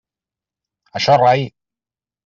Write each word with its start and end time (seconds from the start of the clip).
Això 1.01 1.21
rai. 1.25 1.47